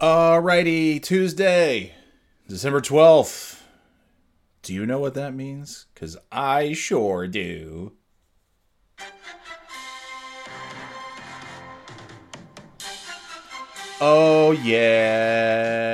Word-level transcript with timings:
Alrighty, 0.00 1.02
Tuesday, 1.02 1.92
December 2.48 2.80
12th. 2.80 3.60
Do 4.62 4.72
you 4.72 4.86
know 4.86 4.98
what 4.98 5.12
that 5.12 5.34
means? 5.34 5.88
Because 5.92 6.16
I 6.32 6.72
sure 6.72 7.26
do. 7.26 7.92
Oh, 14.00 14.52
yeah. 14.52 15.90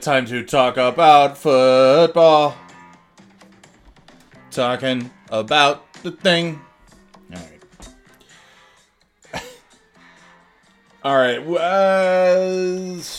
Time 0.00 0.26
to 0.26 0.44
talk 0.44 0.76
about 0.76 1.38
football. 1.38 2.56
Talking 4.56 5.10
about 5.28 5.92
the 6.02 6.10
thing. 6.12 6.60
Alright. 7.30 7.62
Alright. 11.04 11.44
Was 11.44 13.12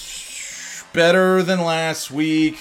better 0.94 1.44
than 1.44 1.62
last 1.62 2.10
week. 2.10 2.58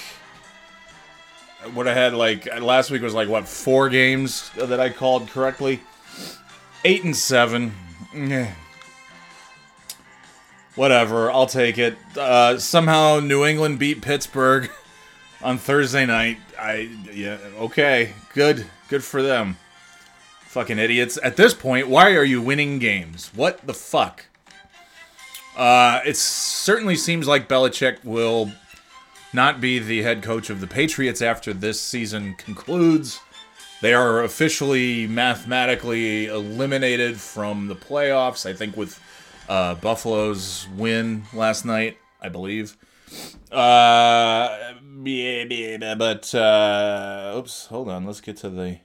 What 1.73 1.89
I 1.89 1.95
had 1.95 2.13
like 2.13 2.47
last 2.61 2.91
week 2.91 3.01
was 3.01 3.15
like 3.15 3.31
what 3.31 3.49
four 3.49 3.89
games 3.89 4.51
that 4.57 4.79
I 4.79 4.91
called 4.91 5.31
correctly. 5.31 5.81
Eight 6.85 7.03
and 7.03 7.17
seven. 7.17 7.73
Whatever, 10.75 11.33
I'll 11.33 11.47
take 11.47 11.79
it. 11.79 11.97
Uh, 12.15 12.59
somehow 12.59 13.21
New 13.21 13.43
England 13.43 13.79
beat 13.79 14.03
Pittsburgh 14.03 14.71
on 15.47 15.59
Thursday 15.59 16.05
night. 16.05 16.39
I 16.59 16.91
yeah 17.13 17.39
okay 17.59 18.13
good 18.35 18.67
good 18.89 19.05
for 19.05 19.23
them. 19.23 19.57
Fucking 20.49 20.79
idiots. 20.79 21.19
At 21.23 21.37
this 21.37 21.55
point, 21.55 21.89
why 21.89 22.15
are 22.17 22.25
you 22.25 22.43
winning 22.43 22.81
games? 22.81 23.31
What 23.35 23.65
the 23.65 23.75
fuck? 23.75 24.25
Uh, 25.57 26.01
it 26.05 26.17
certainly 26.17 26.97
seems 26.97 27.29
like 27.29 27.49
Belichick 27.49 28.05
will 28.05 28.51
not 29.33 29.61
be 29.61 29.79
the 29.79 30.03
head 30.03 30.23
coach 30.23 30.51
of 30.51 30.61
the 30.61 30.67
Patriots 30.67 31.23
after 31.23 31.53
this 31.55 31.81
season 31.81 32.35
concludes. 32.35 33.21
They 33.83 33.95
are 33.95 34.25
officially 34.25 35.07
mathematically 35.07 36.27
eliminated 36.27 37.21
from 37.21 37.69
the 37.69 37.77
playoffs. 37.77 38.49
I 38.49 38.55
think 38.55 38.77
with 38.77 38.99
uh, 39.49 39.77
Buffalo's 39.77 40.67
win 40.75 41.25
last 41.33 41.65
night, 41.65 41.99
I 42.21 42.31
believe. 42.31 42.77
Uh, 43.51 44.75
but 45.97 46.35
uh, 46.35 47.35
oops, 47.37 47.67
hold 47.67 47.89
on. 47.89 48.05
Let's 48.05 48.21
get 48.21 48.37
to 48.39 48.51
the. 48.51 48.79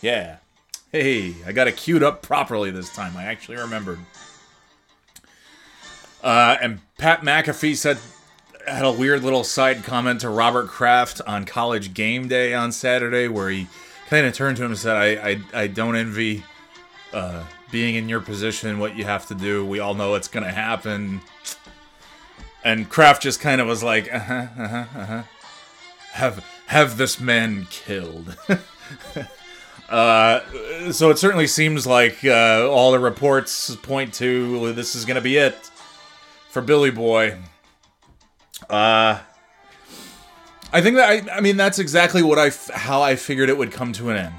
Yeah, 0.00 0.38
hey, 0.92 1.34
I 1.46 1.52
got 1.52 1.66
it 1.66 1.76
queued 1.76 2.02
up 2.02 2.22
properly 2.22 2.70
this 2.70 2.94
time. 2.94 3.16
I 3.16 3.24
actually 3.24 3.58
remembered. 3.58 3.98
Uh, 6.22 6.56
and 6.60 6.80
Pat 6.98 7.22
McAfee 7.22 7.76
said 7.76 7.98
had 8.66 8.84
a 8.84 8.92
weird 8.92 9.22
little 9.22 9.44
side 9.44 9.82
comment 9.84 10.20
to 10.20 10.28
Robert 10.28 10.68
Kraft 10.68 11.20
on 11.26 11.44
College 11.44 11.94
Game 11.94 12.28
Day 12.28 12.54
on 12.54 12.72
Saturday, 12.72 13.28
where 13.28 13.50
he 13.50 13.66
kind 14.08 14.26
of 14.26 14.34
turned 14.34 14.56
to 14.58 14.64
him 14.64 14.72
and 14.72 14.78
said, 14.78 14.96
"I 14.96 15.30
I, 15.30 15.62
I 15.62 15.66
don't 15.68 15.96
envy 15.96 16.44
uh, 17.12 17.44
being 17.70 17.94
in 17.94 18.08
your 18.08 18.20
position. 18.20 18.78
What 18.78 18.96
you 18.96 19.04
have 19.04 19.26
to 19.28 19.34
do. 19.34 19.64
We 19.64 19.80
all 19.80 19.94
know 19.94 20.14
it's 20.14 20.28
gonna 20.28 20.52
happen." 20.52 21.20
And 22.64 22.88
Kraft 22.88 23.22
just 23.22 23.40
kind 23.40 23.60
of 23.60 23.66
was 23.66 23.82
like, 23.82 24.12
"Uh 24.12 24.18
huh, 24.18 24.46
uh 24.58 24.68
huh, 24.68 24.84
uh 24.96 25.06
huh." 25.06 25.22
Have 26.12 26.44
have 26.66 26.96
this 26.96 27.20
man 27.20 27.66
killed. 27.70 28.36
Uh, 29.88 30.42
so 30.92 31.08
it 31.08 31.18
certainly 31.18 31.46
seems 31.46 31.86
like 31.86 32.22
uh, 32.22 32.68
all 32.70 32.92
the 32.92 32.98
reports 32.98 33.74
point 33.76 34.12
to 34.12 34.72
this 34.74 34.94
is 34.94 35.06
going 35.06 35.14
to 35.14 35.20
be 35.22 35.38
it 35.38 35.56
for 36.50 36.60
Billy 36.60 36.90
Boy. 36.90 37.38
Uh, 38.68 39.18
I 40.72 40.82
think 40.82 40.96
that 40.96 41.08
I, 41.30 41.36
I 41.36 41.40
mean 41.40 41.56
that's 41.56 41.78
exactly 41.78 42.22
what 42.22 42.38
I 42.38 42.50
how 42.74 43.00
I 43.00 43.16
figured 43.16 43.48
it 43.48 43.56
would 43.56 43.72
come 43.72 43.94
to 43.94 44.10
an 44.10 44.16
end. 44.16 44.34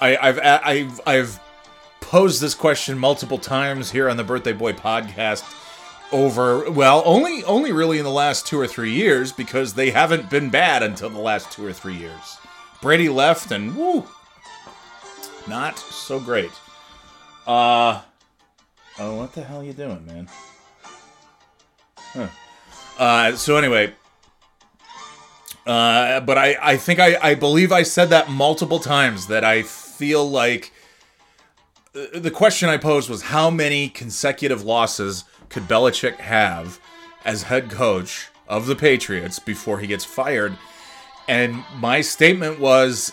I, 0.00 0.16
I've 0.16 0.38
I've 0.38 1.00
I've 1.06 1.40
posed 2.08 2.40
this 2.40 2.54
question 2.54 2.98
multiple 2.98 3.36
times 3.36 3.90
here 3.90 4.08
on 4.08 4.16
the 4.16 4.24
Birthday 4.24 4.54
Boy 4.54 4.72
podcast 4.72 5.44
over 6.10 6.70
well 6.70 7.02
only 7.04 7.44
only 7.44 7.70
really 7.70 7.98
in 7.98 8.04
the 8.04 8.10
last 8.10 8.46
two 8.46 8.58
or 8.58 8.66
three 8.66 8.92
years 8.92 9.30
because 9.30 9.74
they 9.74 9.90
haven't 9.90 10.30
been 10.30 10.48
bad 10.48 10.82
until 10.82 11.10
the 11.10 11.18
last 11.18 11.52
two 11.52 11.66
or 11.66 11.72
three 11.72 11.96
years. 11.96 12.38
Brady 12.80 13.10
left 13.10 13.52
and 13.52 13.76
woo, 13.76 14.06
not 15.46 15.78
so 15.78 16.18
great. 16.18 16.50
Uh 17.46 18.00
oh, 18.98 19.16
what 19.16 19.34
the 19.34 19.44
hell 19.44 19.60
are 19.60 19.64
you 19.64 19.74
doing, 19.74 20.06
man? 20.06 20.30
Huh. 21.98 22.28
Uh, 22.98 23.36
so 23.36 23.58
anyway, 23.58 23.92
uh, 25.66 26.20
but 26.20 26.38
I 26.38 26.56
I 26.58 26.76
think 26.78 27.00
I 27.00 27.18
I 27.22 27.34
believe 27.34 27.70
I 27.70 27.82
said 27.82 28.08
that 28.08 28.30
multiple 28.30 28.78
times 28.78 29.26
that 29.26 29.44
I 29.44 29.62
feel 29.62 30.28
like 30.28 30.72
Uh, 31.94 32.18
the 32.18 32.30
question 32.30 32.68
I 32.68 32.76
posed 32.76 33.08
was 33.08 33.22
how 33.22 33.50
many 33.50 33.88
consecutive 33.88 34.62
losses 34.62 35.24
could 35.48 35.64
Belichick 35.64 36.16
have 36.16 36.78
as 37.24 37.44
head 37.44 37.70
coach 37.70 38.28
of 38.46 38.66
the 38.66 38.76
Patriots 38.76 39.38
before 39.38 39.78
he 39.78 39.86
gets 39.86 40.04
fired? 40.04 40.56
And 41.28 41.64
my 41.76 42.00
statement 42.00 42.58
was 42.58 43.12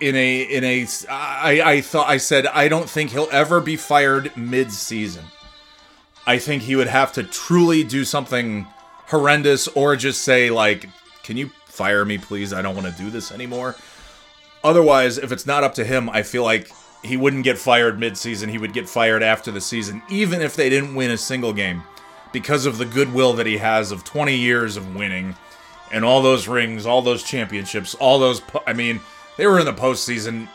in 0.00 0.14
a 0.14 0.42
in 0.42 0.64
a 0.64 0.86
I 1.08 1.62
I 1.64 1.80
thought 1.80 2.08
I 2.08 2.18
said 2.18 2.46
I 2.46 2.68
don't 2.68 2.88
think 2.88 3.10
he'll 3.10 3.28
ever 3.32 3.60
be 3.60 3.76
fired 3.76 4.36
mid-season. 4.36 5.24
I 6.26 6.38
think 6.38 6.62
he 6.62 6.76
would 6.76 6.88
have 6.88 7.12
to 7.14 7.22
truly 7.22 7.82
do 7.84 8.04
something 8.04 8.66
horrendous 9.06 9.68
or 9.68 9.96
just 9.96 10.22
say 10.22 10.50
like 10.50 10.88
can 11.22 11.36
you 11.36 11.50
fire 11.66 12.04
me 12.04 12.18
please? 12.18 12.52
I 12.52 12.62
don't 12.62 12.74
want 12.74 12.88
to 12.88 13.02
do 13.02 13.10
this 13.10 13.32
anymore. 13.32 13.76
Otherwise, 14.62 15.18
if 15.18 15.30
it's 15.30 15.46
not 15.46 15.62
up 15.62 15.74
to 15.74 15.84
him, 15.84 16.10
I 16.10 16.22
feel 16.22 16.42
like 16.42 16.70
he 17.06 17.16
wouldn't 17.16 17.44
get 17.44 17.58
fired 17.58 17.98
mid-season. 17.98 18.48
He 18.48 18.58
would 18.58 18.72
get 18.72 18.88
fired 18.88 19.22
after 19.22 19.50
the 19.50 19.60
season 19.60 20.02
even 20.08 20.40
if 20.42 20.54
they 20.56 20.68
didn't 20.68 20.94
win 20.94 21.10
a 21.10 21.16
single 21.16 21.52
game 21.52 21.82
because 22.32 22.66
of 22.66 22.78
the 22.78 22.84
goodwill 22.84 23.32
that 23.34 23.46
he 23.46 23.56
has 23.58 23.92
of 23.92 24.04
20 24.04 24.34
years 24.36 24.76
of 24.76 24.94
winning 24.94 25.34
and 25.92 26.04
all 26.04 26.20
those 26.20 26.48
rings, 26.48 26.84
all 26.84 27.00
those 27.02 27.22
championships, 27.22 27.94
all 27.94 28.18
those. 28.18 28.40
Po- 28.40 28.62
I 28.66 28.72
mean, 28.72 29.00
they 29.38 29.46
were 29.46 29.58
in 29.58 29.64
the 29.66 29.72
postseason 29.72 30.48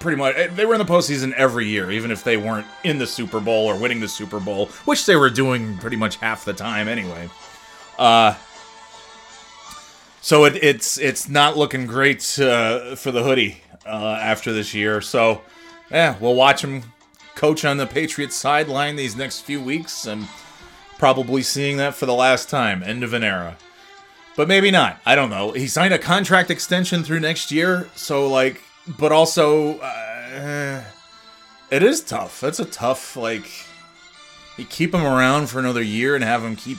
pretty 0.00 0.18
much. 0.18 0.34
eh, 0.36 0.48
They 0.48 0.66
were 0.66 0.74
in 0.74 0.80
the 0.80 0.84
postseason 0.84 1.32
every 1.34 1.66
year, 1.66 1.90
even 1.92 2.10
if 2.10 2.24
they 2.24 2.36
weren't 2.36 2.66
in 2.82 2.98
the 2.98 3.06
Super 3.06 3.38
Bowl 3.40 3.66
or 3.66 3.78
winning 3.78 4.00
the 4.00 4.08
Super 4.08 4.40
Bowl, 4.40 4.66
which 4.84 5.06
they 5.06 5.14
were 5.16 5.30
doing 5.30 5.78
pretty 5.78 5.96
much 5.96 6.16
half 6.16 6.44
the 6.44 6.52
time 6.52 6.88
anyway. 6.88 7.30
Uh, 7.98 8.34
so 10.20 10.44
it, 10.44 10.56
it's 10.62 10.98
it's 10.98 11.28
not 11.28 11.56
looking 11.56 11.86
great 11.86 12.38
uh, 12.40 12.96
for 12.96 13.10
the 13.12 13.22
hoodie 13.22 13.60
uh, 13.86 14.18
after 14.20 14.52
this 14.52 14.74
year. 14.74 15.00
So, 15.00 15.42
yeah, 15.90 16.16
we'll 16.20 16.34
watch 16.34 16.62
him 16.62 16.82
coach 17.34 17.64
on 17.64 17.76
the 17.76 17.86
Patriots 17.86 18.36
sideline 18.36 18.96
these 18.96 19.16
next 19.16 19.40
few 19.40 19.60
weeks, 19.60 20.06
and 20.06 20.28
probably 20.98 21.42
seeing 21.42 21.76
that 21.78 21.94
for 21.94 22.06
the 22.06 22.14
last 22.14 22.48
time. 22.48 22.82
End 22.82 23.02
of 23.02 23.12
an 23.12 23.24
era 23.24 23.56
but 24.36 24.48
maybe 24.48 24.70
not. 24.70 25.00
I 25.06 25.14
don't 25.14 25.30
know. 25.30 25.52
He 25.52 25.66
signed 25.66 25.94
a 25.94 25.98
contract 25.98 26.50
extension 26.50 27.04
through 27.04 27.20
next 27.20 27.52
year, 27.52 27.88
so 27.94 28.28
like, 28.28 28.60
but 28.98 29.12
also, 29.12 29.78
uh, 29.78 30.82
it 31.70 31.82
is 31.82 32.02
tough. 32.02 32.40
That's 32.40 32.58
a 32.58 32.64
tough 32.64 33.16
like. 33.16 33.48
You 34.56 34.64
keep 34.64 34.94
him 34.94 35.04
around 35.04 35.48
for 35.48 35.58
another 35.58 35.82
year 35.82 36.14
and 36.14 36.22
have 36.22 36.44
him 36.44 36.54
keep 36.54 36.78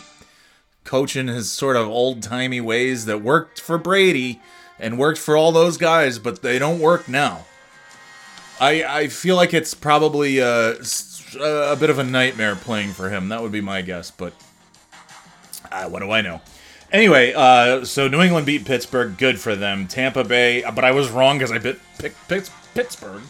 coaching 0.85 1.27
his 1.27 1.51
sort 1.51 1.75
of 1.75 1.87
old 1.87 2.23
timey 2.23 2.61
ways 2.61 3.05
that 3.05 3.22
worked 3.22 3.59
for 3.59 3.78
Brady 3.78 4.41
and 4.79 4.97
worked 4.97 5.19
for 5.19 5.35
all 5.35 5.52
those 5.52 5.75
guys, 5.75 6.17
but 6.17 6.41
they 6.41 6.57
don't 6.57 6.79
work 6.79 7.09
now. 7.09 7.46
I 8.59 8.84
I 8.84 9.07
feel 9.07 9.35
like 9.35 9.53
it's 9.53 9.73
probably 9.73 10.40
a, 10.40 10.79
s- 10.79 11.35
a 11.40 11.75
bit 11.79 11.90
of 11.90 11.99
a 11.99 12.03
nightmare 12.03 12.55
playing 12.55 12.93
for 12.93 13.09
him. 13.09 13.29
That 13.29 13.41
would 13.41 13.52
be 13.52 13.61
my 13.61 13.81
guess, 13.81 14.11
but 14.11 14.34
uh, 15.72 15.90
what 15.90 15.99
do 15.99 16.11
I 16.11 16.22
know? 16.22 16.41
Anyway, 16.91 17.34
uh, 17.35 17.84
so 17.84 18.07
New 18.07 18.22
England 18.22 18.46
beat 18.46 18.63
Pittsburgh. 18.66 19.17
Good 19.17 19.40
for 19.40 19.55
them. 19.55 19.87
Tampa 19.87 20.23
Bay, 20.23 20.63
but 20.73 20.84
I 20.85 20.91
was 20.91 21.09
wrong 21.09 21.37
because 21.37 21.52
I 21.52 21.57
bit, 21.57 21.79
Pittsburgh. 22.73 23.23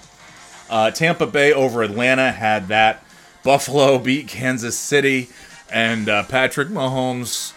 Uh, 0.70 0.92
Tampa 0.92 1.26
Bay 1.26 1.54
over 1.54 1.82
Atlanta 1.84 2.32
had 2.32 2.68
that. 2.68 3.04
Buffalo 3.44 3.98
beat 4.00 4.28
Kansas 4.28 4.78
City, 4.78 5.30
and 5.72 6.10
uh, 6.10 6.24
Patrick 6.24 6.68
Mahomes. 6.70 7.54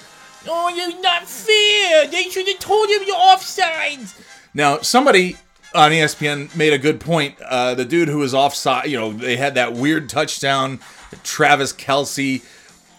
Oh, 0.47 0.69
you're 0.69 1.01
not 1.01 1.27
fair. 1.27 2.07
They 2.07 2.31
should 2.31 2.47
have 2.47 2.59
told 2.59 2.89
him 2.89 3.01
you're 3.07 3.17
offsides. 3.17 4.15
Now, 4.55 4.79
somebody 4.81 5.37
on 5.75 5.91
ESPN 5.91 6.55
made 6.57 6.73
a 6.73 6.79
good 6.79 7.01
point. 7.01 7.41
Uh, 7.43 7.75
the 7.75 7.85
dude 7.85 8.09
who 8.09 8.19
was 8.19 8.35
offside, 8.35 8.87
you 8.87 8.99
know, 8.99 9.13
they 9.13 9.37
had 9.37 9.55
that 9.55 9.75
weird 9.75 10.09
touchdown. 10.09 10.81
Travis 11.23 11.73
Kelce 11.73 12.43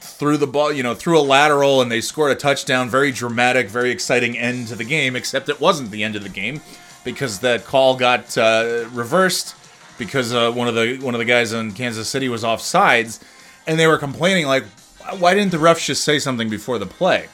threw 0.01 0.38
the 0.38 0.48
ball, 0.48 0.71
you 0.71 0.83
know, 0.83 0.94
threw 0.94 1.18
a 1.18 1.21
lateral 1.21 1.81
and 1.81 1.92
they 1.92 2.01
scored 2.01 2.31
a 2.31 2.36
touchdown. 2.36 2.89
Very 2.89 3.12
dramatic, 3.12 3.69
very 3.69 3.92
exciting 3.92 4.38
end 4.38 4.68
to 4.68 4.75
the 4.75 4.83
game, 4.83 5.16
except 5.16 5.50
it 5.50 5.60
wasn't 5.60 5.92
the 5.92 6.04
end 6.04 6.16
of 6.16 6.24
the 6.24 6.30
game 6.30 6.62
because 7.04 7.39
that 7.39 7.66
call 7.66 7.95
got 7.95 8.38
uh, 8.38 8.86
reversed 8.92 9.56
because 9.98 10.33
uh, 10.33 10.51
one 10.51 10.68
of 10.68 10.75
the 10.75 10.98
one 11.01 11.13
of 11.16 11.19
the 11.19 11.25
guys 11.25 11.54
in 11.54 11.71
Kansas 11.74 12.07
City 12.07 12.30
was 12.30 12.44
off 12.44 12.62
sides, 12.62 13.19
and 13.68 13.80
they 13.80 13.88
were 13.88 13.98
complaining 13.98 14.45
like, 14.45 14.63
why 15.18 15.33
didn't 15.33 15.51
the 15.51 15.57
refs 15.57 15.86
just 15.86 16.04
say 16.04 16.19
something 16.19 16.50
before 16.50 16.80
the 16.80 16.86
play? 16.86 17.27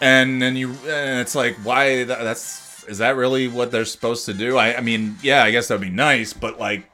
And 0.00 0.40
then 0.40 0.56
you, 0.56 0.70
and 0.86 1.20
it's 1.20 1.34
like, 1.34 1.56
why? 1.62 2.04
That's 2.04 2.69
is 2.88 2.98
that 2.98 3.16
really 3.16 3.48
what 3.48 3.70
they're 3.70 3.84
supposed 3.84 4.26
to 4.26 4.34
do? 4.34 4.56
I, 4.56 4.76
I 4.76 4.80
mean, 4.80 5.16
yeah, 5.22 5.44
I 5.44 5.50
guess 5.50 5.68
that'd 5.68 5.80
be 5.80 5.90
nice, 5.90 6.32
but 6.32 6.58
like, 6.58 6.84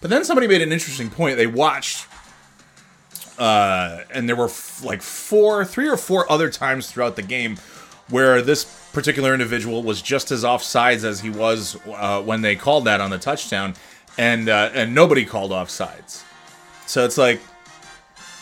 but 0.00 0.10
then 0.10 0.24
somebody 0.24 0.46
made 0.46 0.62
an 0.62 0.72
interesting 0.72 1.10
point. 1.10 1.36
They 1.36 1.46
watched 1.46 2.06
uh, 3.38 4.02
and 4.12 4.28
there 4.28 4.36
were 4.36 4.46
f- 4.46 4.84
like 4.84 5.02
four, 5.02 5.64
three 5.64 5.88
or 5.88 5.96
four 5.96 6.30
other 6.30 6.50
times 6.50 6.90
throughout 6.90 7.16
the 7.16 7.22
game 7.22 7.56
where 8.08 8.42
this 8.42 8.64
particular 8.92 9.32
individual 9.32 9.82
was 9.82 10.02
just 10.02 10.30
as 10.30 10.44
offsides 10.44 11.04
as 11.04 11.20
he 11.20 11.30
was 11.30 11.76
uh, 11.88 12.22
when 12.22 12.42
they 12.42 12.54
called 12.54 12.84
that 12.84 13.00
on 13.00 13.10
the 13.10 13.18
touchdown, 13.18 13.74
and 14.18 14.48
uh, 14.48 14.70
and 14.74 14.94
nobody 14.94 15.24
called 15.24 15.50
offsides. 15.50 16.22
So 16.86 17.04
it's 17.04 17.18
like, 17.18 17.40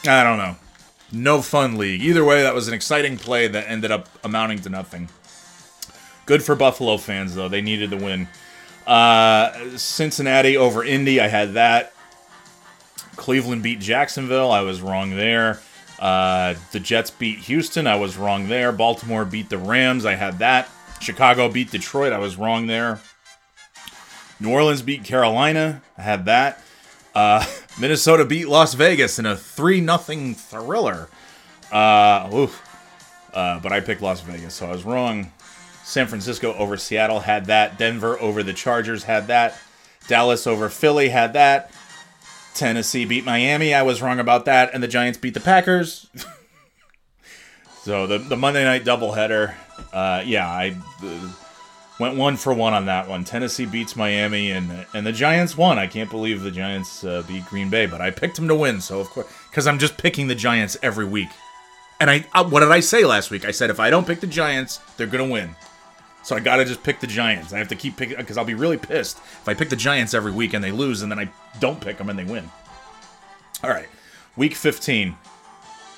I 0.06 0.24
don't 0.24 0.38
know, 0.38 0.56
no 1.12 1.40
fun 1.40 1.78
league. 1.78 2.02
Either 2.02 2.24
way, 2.24 2.42
that 2.42 2.54
was 2.54 2.68
an 2.68 2.74
exciting 2.74 3.16
play 3.16 3.46
that 3.48 3.70
ended 3.70 3.90
up 3.92 4.08
amounting 4.24 4.58
to 4.60 4.68
nothing. 4.68 5.08
Good 6.32 6.42
for 6.42 6.54
Buffalo 6.54 6.96
fans 6.96 7.34
though; 7.34 7.50
they 7.50 7.60
needed 7.60 7.90
the 7.90 7.98
win. 7.98 8.26
Uh, 8.86 9.76
Cincinnati 9.76 10.56
over 10.56 10.82
Indy, 10.82 11.20
I 11.20 11.28
had 11.28 11.52
that. 11.52 11.92
Cleveland 13.16 13.62
beat 13.62 13.80
Jacksonville. 13.80 14.50
I 14.50 14.62
was 14.62 14.80
wrong 14.80 15.14
there. 15.14 15.60
Uh, 15.98 16.54
the 16.70 16.80
Jets 16.80 17.10
beat 17.10 17.40
Houston. 17.40 17.86
I 17.86 17.96
was 17.96 18.16
wrong 18.16 18.48
there. 18.48 18.72
Baltimore 18.72 19.26
beat 19.26 19.50
the 19.50 19.58
Rams. 19.58 20.06
I 20.06 20.14
had 20.14 20.38
that. 20.38 20.70
Chicago 21.02 21.50
beat 21.50 21.70
Detroit. 21.70 22.14
I 22.14 22.18
was 22.18 22.38
wrong 22.38 22.66
there. 22.66 22.98
New 24.40 24.52
Orleans 24.52 24.80
beat 24.80 25.04
Carolina. 25.04 25.82
I 25.98 26.00
had 26.00 26.24
that. 26.24 26.62
Uh, 27.14 27.44
Minnesota 27.78 28.24
beat 28.24 28.48
Las 28.48 28.72
Vegas 28.72 29.18
in 29.18 29.26
a 29.26 29.36
3 29.36 29.84
0 29.84 30.32
thriller. 30.32 31.10
Uh, 31.70 32.30
oof. 32.32 32.66
Uh, 33.34 33.60
but 33.60 33.70
I 33.70 33.80
picked 33.80 34.00
Las 34.00 34.22
Vegas, 34.22 34.54
so 34.54 34.64
I 34.64 34.72
was 34.72 34.84
wrong. 34.84 35.30
San 35.84 36.06
Francisco 36.06 36.54
over 36.54 36.76
Seattle 36.76 37.20
had 37.20 37.46
that. 37.46 37.78
Denver 37.78 38.18
over 38.20 38.42
the 38.42 38.52
Chargers 38.52 39.04
had 39.04 39.26
that. 39.26 39.58
Dallas 40.08 40.46
over 40.46 40.68
Philly 40.68 41.08
had 41.08 41.32
that. 41.34 41.70
Tennessee 42.54 43.04
beat 43.04 43.24
Miami. 43.24 43.74
I 43.74 43.82
was 43.82 44.02
wrong 44.02 44.18
about 44.18 44.44
that. 44.44 44.72
And 44.74 44.82
the 44.82 44.88
Giants 44.88 45.18
beat 45.18 45.34
the 45.34 45.40
Packers. 45.40 46.08
so 47.82 48.06
the, 48.06 48.18
the 48.18 48.36
Monday 48.36 48.64
night 48.64 48.84
doubleheader, 48.84 49.54
uh, 49.92 50.22
yeah, 50.24 50.48
I 50.48 50.76
uh, 51.02 51.32
went 51.98 52.16
one 52.16 52.36
for 52.36 52.52
one 52.52 52.74
on 52.74 52.86
that 52.86 53.08
one. 53.08 53.24
Tennessee 53.24 53.66
beats 53.66 53.96
Miami, 53.96 54.50
and 54.50 54.86
and 54.94 55.06
the 55.06 55.12
Giants 55.12 55.56
won. 55.56 55.78
I 55.78 55.86
can't 55.86 56.10
believe 56.10 56.42
the 56.42 56.50
Giants 56.50 57.04
uh, 57.04 57.22
beat 57.26 57.46
Green 57.46 57.70
Bay, 57.70 57.86
but 57.86 58.00
I 58.00 58.10
picked 58.10 58.36
them 58.36 58.48
to 58.48 58.54
win. 58.54 58.80
So 58.80 59.00
of 59.00 59.08
course, 59.10 59.26
because 59.48 59.66
I'm 59.66 59.78
just 59.78 59.96
picking 59.96 60.26
the 60.26 60.34
Giants 60.34 60.76
every 60.82 61.06
week. 61.06 61.28
And 62.00 62.10
I, 62.10 62.26
uh, 62.32 62.44
what 62.44 62.60
did 62.60 62.72
I 62.72 62.80
say 62.80 63.04
last 63.04 63.30
week? 63.30 63.44
I 63.44 63.52
said 63.52 63.70
if 63.70 63.78
I 63.78 63.88
don't 63.88 64.06
pick 64.06 64.20
the 64.20 64.26
Giants, 64.26 64.80
they're 64.96 65.06
gonna 65.06 65.28
win. 65.28 65.54
So 66.22 66.36
I 66.36 66.40
gotta 66.40 66.64
just 66.64 66.82
pick 66.82 67.00
the 67.00 67.06
Giants. 67.06 67.52
I 67.52 67.58
have 67.58 67.68
to 67.68 67.76
keep 67.76 67.96
picking 67.96 68.16
because 68.16 68.38
I'll 68.38 68.44
be 68.44 68.54
really 68.54 68.78
pissed 68.78 69.18
if 69.18 69.48
I 69.48 69.54
pick 69.54 69.70
the 69.70 69.76
Giants 69.76 70.14
every 70.14 70.32
week 70.32 70.54
and 70.54 70.62
they 70.62 70.70
lose, 70.70 71.02
and 71.02 71.10
then 71.10 71.18
I 71.18 71.30
don't 71.58 71.80
pick 71.80 71.98
them 71.98 72.08
and 72.08 72.18
they 72.18 72.24
win. 72.24 72.50
All 73.62 73.70
right, 73.70 73.88
week 74.36 74.54
15. 74.54 75.16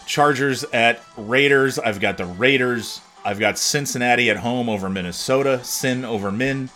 Chargers 0.06 0.64
at 0.64 1.02
Raiders. 1.16 1.78
I've 1.78 2.00
got 2.00 2.18
the 2.18 2.26
Raiders. 2.26 3.00
I've 3.24 3.38
got 3.38 3.58
Cincinnati 3.58 4.28
at 4.30 4.38
home 4.38 4.68
over 4.68 4.90
Minnesota. 4.90 5.64
Sin 5.64 6.04
over 6.04 6.30
Min. 6.30 6.68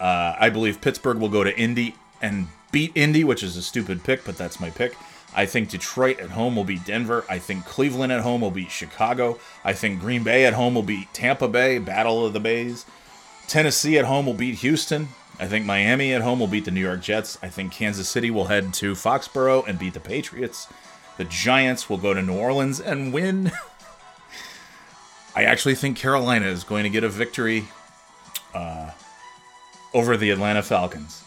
Uh, 0.00 0.34
I 0.38 0.50
believe 0.50 0.80
Pittsburgh 0.80 1.18
will 1.18 1.28
go 1.28 1.44
to 1.44 1.56
Indy 1.56 1.94
and 2.22 2.48
beat 2.72 2.92
Indy, 2.94 3.24
which 3.24 3.42
is 3.42 3.56
a 3.56 3.62
stupid 3.62 4.02
pick, 4.02 4.24
but 4.24 4.36
that's 4.36 4.58
my 4.58 4.70
pick. 4.70 4.96
I 5.34 5.46
think 5.46 5.70
Detroit 5.70 6.20
at 6.20 6.30
home 6.30 6.56
will 6.56 6.64
beat 6.64 6.84
Denver. 6.84 7.24
I 7.28 7.38
think 7.38 7.64
Cleveland 7.64 8.12
at 8.12 8.20
home 8.20 8.42
will 8.42 8.50
beat 8.50 8.70
Chicago. 8.70 9.38
I 9.64 9.72
think 9.72 10.00
Green 10.00 10.22
Bay 10.22 10.44
at 10.44 10.52
home 10.52 10.74
will 10.74 10.82
beat 10.82 11.12
Tampa 11.14 11.48
Bay, 11.48 11.78
Battle 11.78 12.26
of 12.26 12.32
the 12.32 12.40
Bays. 12.40 12.84
Tennessee 13.48 13.98
at 13.98 14.04
home 14.04 14.26
will 14.26 14.34
beat 14.34 14.56
Houston. 14.56 15.08
I 15.38 15.46
think 15.46 15.64
Miami 15.64 16.12
at 16.12 16.22
home 16.22 16.38
will 16.38 16.46
beat 16.46 16.66
the 16.66 16.70
New 16.70 16.80
York 16.80 17.00
Jets. 17.00 17.38
I 17.42 17.48
think 17.48 17.72
Kansas 17.72 18.08
City 18.08 18.30
will 18.30 18.44
head 18.44 18.74
to 18.74 18.92
Foxborough 18.92 19.66
and 19.66 19.78
beat 19.78 19.94
the 19.94 20.00
Patriots. 20.00 20.68
The 21.16 21.24
Giants 21.24 21.88
will 21.88 21.98
go 21.98 22.12
to 22.12 22.22
New 22.22 22.36
Orleans 22.36 22.80
and 22.80 23.12
win. 23.12 23.52
I 25.34 25.44
actually 25.44 25.74
think 25.74 25.96
Carolina 25.96 26.46
is 26.46 26.62
going 26.62 26.84
to 26.84 26.90
get 26.90 27.04
a 27.04 27.08
victory 27.08 27.64
uh, 28.54 28.90
over 29.94 30.16
the 30.16 30.30
Atlanta 30.30 30.62
Falcons. 30.62 31.24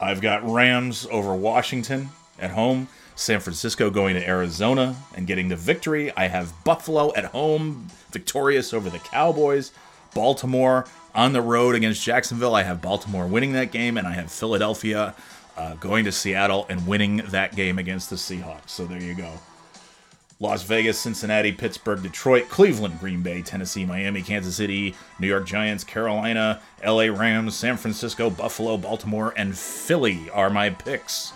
I've 0.00 0.22
got 0.22 0.48
Rams 0.48 1.06
over 1.10 1.34
Washington 1.34 2.08
at 2.38 2.50
home. 2.50 2.88
San 3.14 3.40
Francisco 3.40 3.90
going 3.90 4.14
to 4.14 4.26
Arizona 4.26 4.96
and 5.14 5.26
getting 5.26 5.48
the 5.48 5.56
victory. 5.56 6.12
I 6.16 6.28
have 6.28 6.52
Buffalo 6.64 7.12
at 7.14 7.26
home, 7.26 7.88
victorious 8.10 8.72
over 8.72 8.90
the 8.90 8.98
Cowboys. 8.98 9.72
Baltimore 10.14 10.86
on 11.14 11.32
the 11.32 11.40
road 11.40 11.74
against 11.74 12.04
Jacksonville. 12.04 12.54
I 12.54 12.62
have 12.62 12.82
Baltimore 12.82 13.26
winning 13.26 13.52
that 13.52 13.72
game, 13.72 13.96
and 13.96 14.06
I 14.06 14.12
have 14.12 14.30
Philadelphia 14.30 15.14
uh, 15.56 15.74
going 15.74 16.04
to 16.04 16.12
Seattle 16.12 16.66
and 16.68 16.86
winning 16.86 17.18
that 17.28 17.54
game 17.54 17.78
against 17.78 18.10
the 18.10 18.16
Seahawks. 18.16 18.70
So 18.70 18.86
there 18.86 19.00
you 19.00 19.14
go. 19.14 19.30
Las 20.40 20.64
Vegas, 20.64 20.98
Cincinnati, 20.98 21.52
Pittsburgh, 21.52 22.02
Detroit, 22.02 22.48
Cleveland, 22.48 22.98
Green 22.98 23.22
Bay, 23.22 23.42
Tennessee, 23.42 23.86
Miami, 23.86 24.22
Kansas 24.22 24.56
City, 24.56 24.96
New 25.20 25.28
York 25.28 25.46
Giants, 25.46 25.84
Carolina, 25.84 26.60
LA 26.84 27.04
Rams, 27.04 27.54
San 27.54 27.76
Francisco, 27.76 28.28
Buffalo, 28.28 28.76
Baltimore, 28.76 29.32
and 29.36 29.56
Philly 29.56 30.28
are 30.30 30.50
my 30.50 30.70
picks 30.70 31.32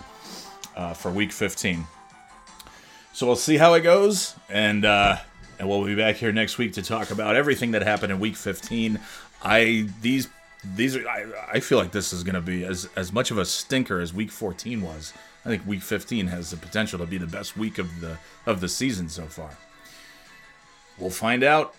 uh, 0.77 0.93
for 0.93 1.11
week 1.11 1.31
15. 1.31 1.85
So 3.13 3.25
we'll 3.25 3.35
see 3.35 3.57
how 3.57 3.73
it 3.73 3.81
goes, 3.81 4.35
and 4.47 4.85
uh, 4.85 5.17
and 5.57 5.67
we'll 5.67 5.83
be 5.83 5.95
back 5.95 6.17
here 6.17 6.31
next 6.31 6.59
week 6.59 6.73
to 6.73 6.83
talk 6.83 7.09
about 7.09 7.35
everything 7.35 7.71
that 7.71 7.81
happened 7.81 8.11
in 8.11 8.19
week 8.19 8.35
15. 8.35 8.99
I 9.43 9.89
these 10.01 10.29
these 10.63 10.95
are 10.95 11.07
I, 11.07 11.25
I 11.53 11.59
feel 11.59 11.79
like 11.79 11.91
this 11.91 12.13
is 12.13 12.23
going 12.23 12.35
to 12.35 12.41
be 12.41 12.63
as 12.63 12.87
as 12.95 13.11
much 13.11 13.31
of 13.31 13.39
a 13.39 13.45
stinker 13.45 13.99
as 13.99 14.13
week 14.13 14.29
14 14.31 14.81
was. 14.81 15.13
I 15.45 15.49
think 15.49 15.65
week 15.65 15.81
15 15.81 16.27
has 16.27 16.51
the 16.51 16.57
potential 16.57 16.99
to 16.99 17.05
be 17.05 17.17
the 17.17 17.25
best 17.25 17.57
week 17.57 17.79
of 17.79 18.01
the 18.01 18.19
of 18.45 18.61
the 18.61 18.69
season 18.69 19.09
so 19.09 19.23
far. 19.25 19.57
We'll 20.99 21.09
find 21.09 21.43
out 21.43 21.73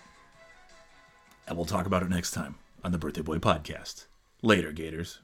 and 1.47 1.57
we'll 1.57 1.65
talk 1.65 1.85
about 1.85 2.03
it 2.03 2.09
next 2.09 2.31
time 2.31 2.55
on 2.83 2.91
the 2.91 2.97
Birthday 2.97 3.21
Boy 3.21 3.37
podcast. 3.37 4.07
Later, 4.41 4.71
Gators. 4.71 5.19